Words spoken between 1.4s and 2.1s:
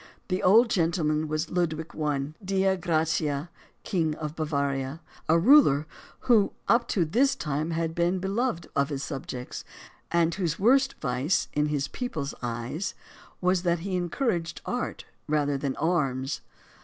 Ludwig